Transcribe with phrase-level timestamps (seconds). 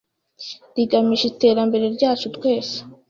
[0.75, 2.75] rigamije Iterambere ryacu twese